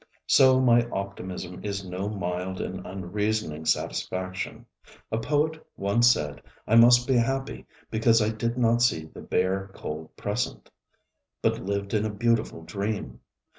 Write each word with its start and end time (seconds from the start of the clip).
So 0.25 0.59
my 0.59 0.89
optimism 0.89 1.63
is 1.63 1.85
no 1.87 2.09
mild 2.09 2.59
and 2.59 2.87
unreasoning 2.87 3.65
satisfaction. 3.65 4.65
A 5.11 5.19
poet 5.19 5.63
once 5.77 6.07
said 6.09 6.41
I 6.67 6.73
must 6.75 7.05
be 7.05 7.13
happy 7.13 7.67
because 7.91 8.19
I 8.19 8.29
did 8.29 8.57
not 8.57 8.81
see 8.81 9.05
the 9.05 9.21
bare, 9.21 9.69
cold 9.75 10.17
present, 10.17 10.71
but 11.43 11.59
lived 11.63 11.93
in 11.93 12.03
a 12.03 12.09
beautiful 12.15 12.63
dream. 12.63 13.19